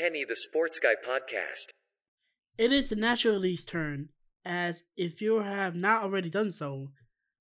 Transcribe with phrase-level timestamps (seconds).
[0.00, 1.74] Kenny the Sports Guy podcast.
[2.56, 4.08] It is the National League's turn,
[4.46, 6.92] as if you have not already done so,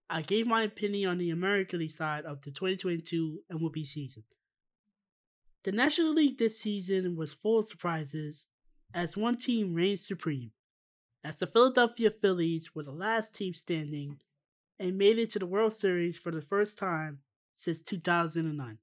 [0.10, 4.24] I gave my opinion on the American League side of the 2022 MLB season.
[5.64, 8.48] The National League this season was full of surprises,
[8.94, 10.52] as one team reigned supreme,
[11.24, 14.20] as the Philadelphia Phillies were the last team standing
[14.78, 17.20] and made it to the World Series for the first time
[17.54, 18.80] since 2009.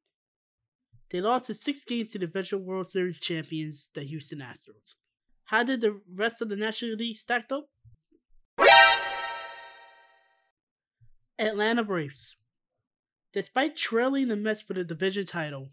[1.10, 4.96] They lost in six games to the eventual World Series champions, the Houston Astros.
[5.44, 7.68] How did the rest of the National League stack up?
[11.38, 12.34] Atlanta Braves.
[13.32, 15.70] Despite trailing the Mets for the division title,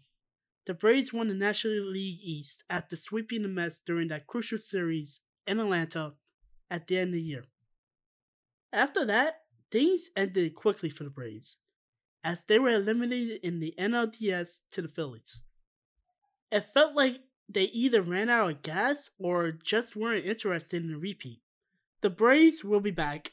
[0.66, 5.20] the Braves won the National League East after sweeping the Mets during that crucial series
[5.46, 6.12] in Atlanta
[6.70, 7.44] at the end of the year.
[8.72, 9.40] After that,
[9.70, 11.56] things ended quickly for the Braves,
[12.24, 15.42] as they were eliminated in the NLDS to the Phillies.
[16.50, 20.98] It felt like they either ran out of gas or just weren't interested in a
[20.98, 21.42] repeat.
[22.00, 23.32] The Braves will be back,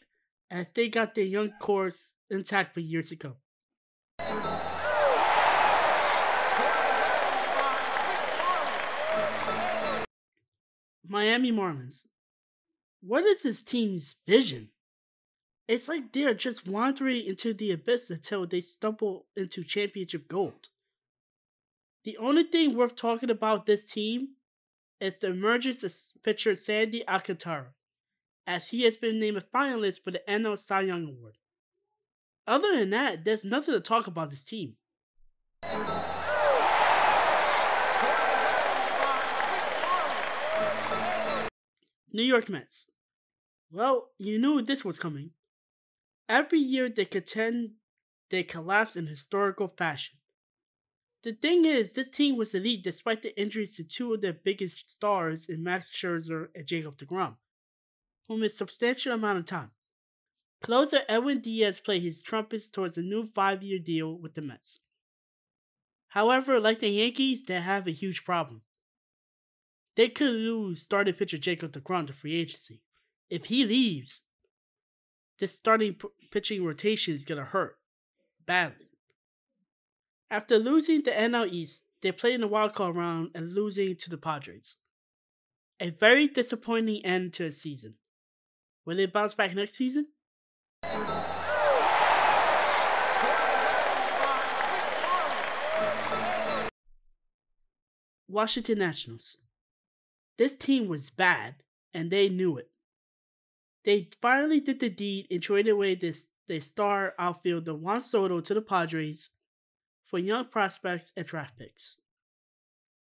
[0.49, 1.93] as they got their young core
[2.29, 3.35] intact for years to come.
[11.07, 12.05] Miami Marlins.
[13.01, 14.69] What is this team's vision?
[15.67, 20.69] It's like they're just wandering into the abyss until they stumble into championship gold.
[22.03, 24.29] The only thing worth talking about this team
[24.99, 27.73] is the emergence of pitcher Sandy Alcantara,
[28.45, 31.37] as he has been named a finalist for the NL Cy Young Award.
[32.47, 34.75] Other than that, there's nothing to talk about this team.
[42.13, 42.87] New York Mets.
[43.71, 45.31] Well, you knew this was coming.
[46.31, 47.71] Every year they contend,
[48.29, 50.17] they collapse in historical fashion.
[51.23, 54.89] The thing is, this team was elite despite the injuries to two of their biggest
[54.89, 57.35] stars in Max Scherzer and Jacob DeGrom,
[58.29, 59.71] who missed substantial amount of time.
[60.63, 64.79] Closer Edwin Diaz played his trumpets towards a new five-year deal with the Mets.
[66.07, 68.61] However, like the Yankees, they have a huge problem.
[69.97, 72.83] They could lose starting pitcher Jacob DeGrom to free agency.
[73.29, 74.23] If he leaves,
[75.41, 77.79] this starting p- pitching rotation is gonna hurt
[78.45, 78.91] badly.
[80.29, 84.09] After losing the NL East, they played in the wild card round and losing to
[84.11, 84.77] the Padres.
[85.79, 87.95] A very disappointing end to a season.
[88.85, 90.09] Will they bounce back next season?
[98.27, 99.37] Washington Nationals.
[100.37, 101.55] This team was bad,
[101.93, 102.70] and they knew it.
[103.83, 108.53] They finally did the deed and traded away this their star outfielder Juan Soto to
[108.53, 109.29] the Padres
[110.05, 111.97] for young prospects and draft picks.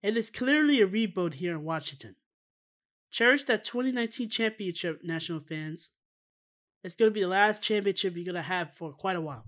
[0.02, 2.16] It is clearly a rebuild here in Washington.
[3.12, 5.91] Cherish that 2019 championship, National fans.
[6.84, 9.46] It's going to be the last championship you're going to have for quite a while.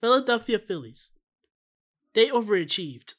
[0.00, 1.12] Philadelphia Phillies.
[2.14, 3.14] They overachieved.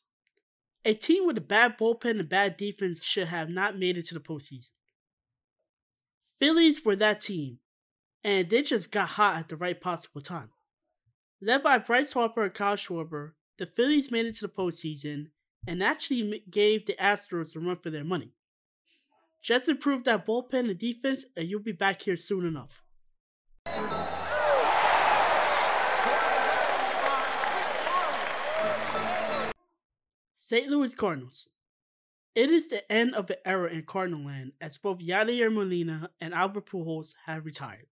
[0.85, 4.13] A team with a bad bullpen and bad defense should have not made it to
[4.13, 4.71] the postseason.
[6.39, 7.59] Phillies were that team,
[8.23, 10.49] and they just got hot at the right possible time.
[11.41, 15.27] Led by Bryce Harper and Kyle Schwarber, the Phillies made it to the postseason
[15.65, 18.33] and actually gave the Astros a run for their money.
[19.41, 22.81] Just improve that bullpen and defense, and you'll be back here soon enough.
[30.45, 30.67] St.
[30.67, 31.47] Louis Cardinals.
[32.35, 36.33] It is the end of an era in Cardinal land as both Yadier Molina and
[36.33, 37.87] Albert Pujols have retired.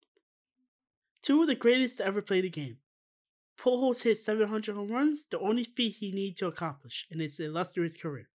[1.21, 2.77] Two of the greatest to ever play the game.
[3.55, 7.95] Pujols hit 700 home runs, the only feat he needed to accomplish in his illustrious
[7.95, 8.29] career.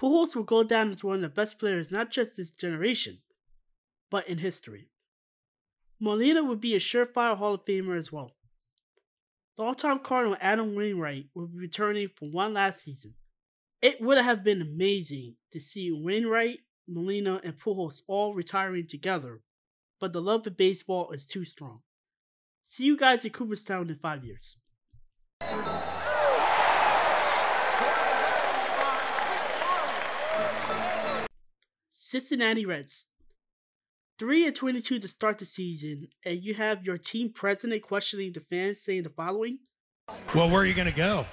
[0.00, 3.22] Pujols will go down as one of the best players not just this generation,
[4.08, 4.88] but in history.
[5.98, 8.36] Molina would be a surefire Hall of Famer as well.
[9.56, 13.14] The all-time Cardinal Adam Wainwright will be returning for one last season.
[13.80, 16.58] It would have been amazing to see Wainwright,
[16.88, 19.42] Molina, and Pujols all retiring together,
[20.00, 21.82] but the love of baseball is too strong.
[22.64, 24.56] See you guys in Cooperstown in five years.
[31.90, 33.06] Cincinnati Reds.
[34.18, 38.40] 3 and 22 to start the season, and you have your team president questioning the
[38.40, 39.58] fans saying the following
[40.34, 41.26] Well, where are you going to go?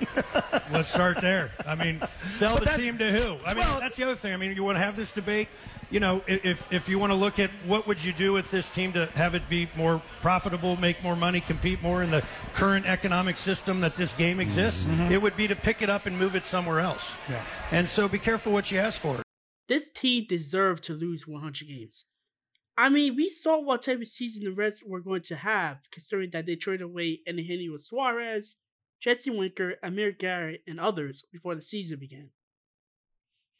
[0.72, 1.52] Let's start there.
[1.66, 3.36] I mean, sell But the team to who?
[3.46, 4.32] I mean, Well- that's the other thing.
[4.32, 5.48] I mean, you want to have this debate.
[5.90, 8.70] You know, if if you want to look at what would you do with this
[8.72, 12.22] team to have it be more profitable, make more money, compete more in the
[12.54, 15.10] current economic system that this game exists, mm-hmm.
[15.10, 17.16] it would be to pick it up and move it somewhere else.
[17.28, 17.42] Yeah.
[17.72, 19.20] And so, be careful what you ask for.
[19.70, 22.06] This team deserved to lose 100 games.
[22.76, 26.30] I mean, we saw what type of season the Reds were going to have, considering
[26.30, 28.56] that they traded away Eugenio Suarez,
[28.98, 32.30] Jesse Winker, Amir Garrett, and others before the season began.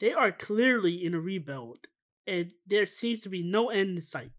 [0.01, 1.87] They are clearly in a rebuild,
[2.27, 4.33] and there seems to be no end in sight.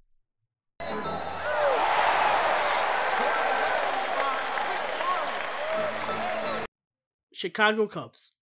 [7.32, 8.34] Chicago Cubs.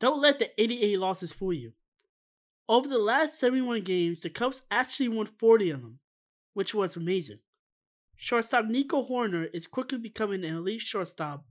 [0.00, 1.74] Don't let the 88 losses fool you.
[2.68, 6.00] Over the last 71 games, the Cubs actually won 40 of them,
[6.52, 7.38] which was amazing.
[8.16, 11.46] Shortstop Nico Hoerner is quickly becoming an elite shortstop,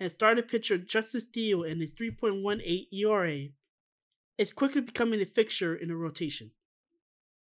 [0.00, 3.48] and starting pitcher Justin Steele and his 3.18 ERA
[4.38, 6.50] is quickly becoming a fixture in the rotation.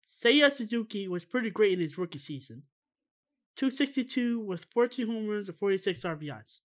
[0.09, 2.65] Seiya Suzuki was pretty great in his rookie season.
[3.57, 6.61] 262 with 14 home runs and 46 RBIs.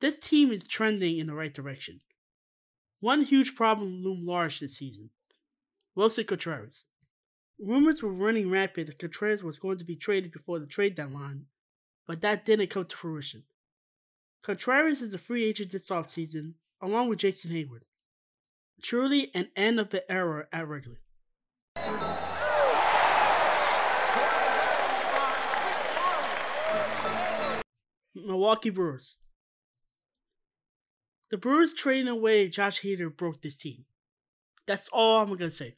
[0.00, 2.00] This team is trending in the right direction.
[3.00, 5.10] One huge problem loomed large this season
[5.96, 6.86] Willson Contreras.
[7.60, 11.46] Rumors were running rampant that Contreras was going to be traded before the trade deadline,
[12.06, 13.44] but that didn't come to fruition.
[14.42, 17.82] Contreras is a free agent this offseason, along with Jason Heyward.
[18.82, 20.98] Truly an end of the era at Wrigley.
[28.14, 29.16] Milwaukee Brewers.
[31.30, 33.84] The Brewers trading away Josh Hader broke this team.
[34.66, 35.74] That's all I'm gonna say.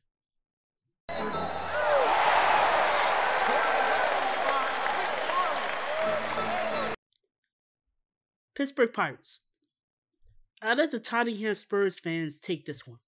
[8.54, 9.40] Pittsburgh Pirates.
[10.62, 12.98] I let the Tottenham Spurs fans take this one.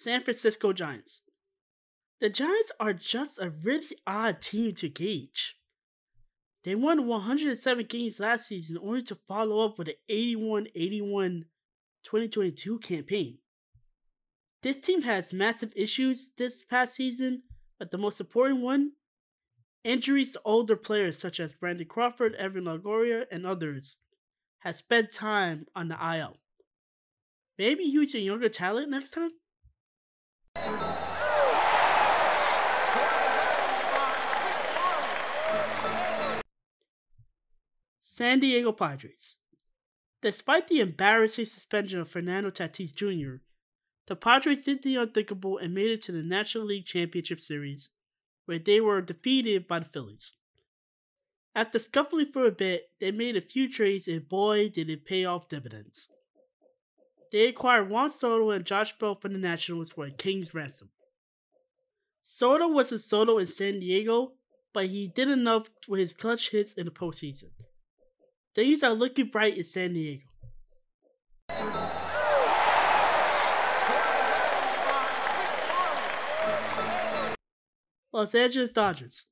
[0.00, 1.24] San Francisco Giants.
[2.20, 5.56] The Giants are just a really odd team to gauge.
[6.64, 11.44] They won 107 games last season only to follow up with an 81 81
[12.02, 13.38] 2022 campaign.
[14.62, 17.42] This team has massive issues this past season,
[17.78, 18.92] but the most important one
[19.84, 23.98] injuries to older players such as Brandon Crawford, Evan Longoria, and others
[24.60, 26.38] has spent time on the IL.
[27.58, 29.32] Maybe use a younger talent next time?
[38.20, 39.38] San Diego Padres.
[40.20, 43.36] Despite the embarrassing suspension of Fernando Tatis Jr.,
[44.06, 47.88] the Padres did the unthinkable and made it to the National League Championship Series,
[48.44, 50.34] where they were defeated by the Phillies.
[51.54, 55.24] After scuffling for a bit, they made a few trades and boy did it pay
[55.24, 56.08] off dividends.
[57.30, 60.90] They acquired Juan Soto and Josh Bell from the Nationals for a king's ransom.
[62.20, 64.32] Soto was a Soto in San Diego,
[64.72, 67.50] but he did enough with his clutch hits in the postseason.
[68.54, 70.24] Things are looking bright in San Diego.
[78.12, 79.26] Los Angeles Dodgers.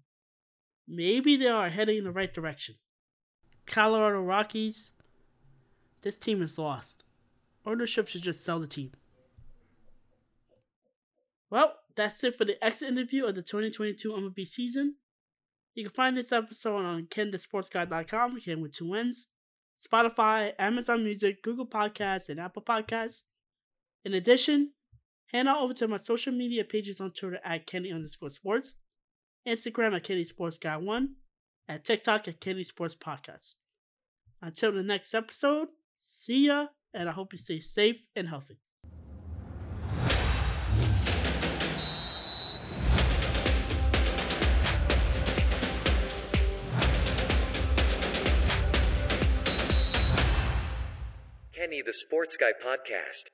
[0.88, 2.76] Maybe they are heading in the right direction.
[3.66, 4.92] Colorado Rockies.
[6.04, 7.04] This team is lost.
[7.66, 8.92] Ownership should just sell the team.
[11.50, 14.98] Well, that's it for the exit interview of the 2022 MLB season.
[15.74, 19.30] You can find this episode on kenthesportsguy.com, Ken with two N's,
[19.84, 23.24] Spotify, Amazon Music, Google Podcasts, and Apple Podcasts.
[24.04, 24.74] In addition,
[25.28, 28.76] head on over to my social media pages on Twitter at Kenny underscore sports
[29.48, 31.16] Instagram at Kenny Sports Guy 1,
[31.70, 33.56] at TikTok at Kenny Sports Podcast.
[34.42, 35.68] Until the next episode,
[35.98, 38.58] see ya, and I hope you stay safe and healthy.
[51.54, 53.26] Kenny the Sports Guy Podcast.